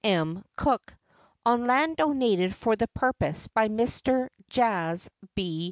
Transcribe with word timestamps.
M. 0.03 0.43
Cooke 0.55 0.97
on 1.45 1.67
land 1.67 1.97
donated 1.97 2.55
for 2.55 2.75
the 2.75 2.87
purpose 2.87 3.45
by 3.47 3.67
Mr. 3.69 4.29
Jas. 4.49 5.07
B. 5.35 5.59